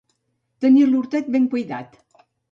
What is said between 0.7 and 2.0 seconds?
l'hortet ben cuidat.